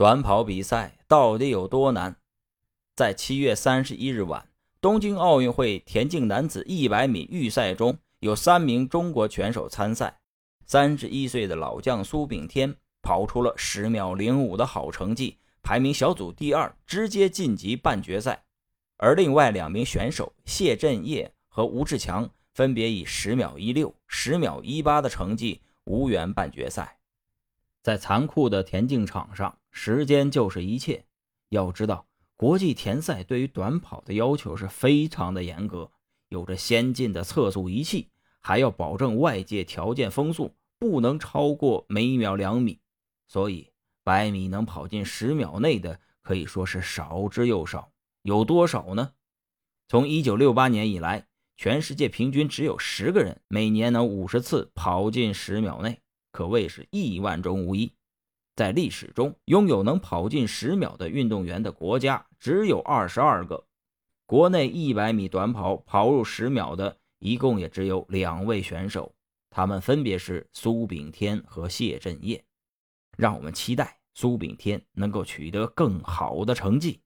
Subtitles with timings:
[0.00, 2.16] 短跑比赛到底有多难？
[2.96, 4.48] 在七月三十一日晚，
[4.80, 10.18] 东京奥运会田径男子一百米预赛中，有三名中国选手参赛。
[10.64, 18.42] 三十一岁的老将苏炳添跑出了十秒零五的好成绩，排名小组第二，直接晋级半决赛。
[18.96, 26.96] 而另外两名选手谢震业和吴志强分别以十秒一六、十秒一八的成绩无缘半决赛。
[27.82, 31.04] 在残酷的田径场上，时间就是一切。
[31.48, 32.06] 要知道，
[32.36, 35.90] 国际田赛对于短跑的要求是非常的严格，
[36.28, 38.08] 有着先进的测速仪器，
[38.40, 42.78] 还要保证外界条件风速不能超过每秒两米。
[43.26, 43.70] 所以，
[44.02, 47.92] 百米能跑进十秒内的可以说是少之又少。
[48.22, 49.12] 有多少呢？
[49.88, 56.00] 从1968年以来，全世界平均只有十个人每年能五十次跑进十秒内。
[56.32, 57.92] 可谓是亿万中无一，
[58.60, 63.64] 在历史中拥有能跑进十秒的运动员的国家只有二十二个。
[64.26, 69.14] 国内一百米短跑跑入十秒的一共也只有两位选手，
[69.48, 72.44] 他们分别是苏炳添和谢震业。
[73.16, 77.00] 让我们期待苏炳添能够取得更好的成绩。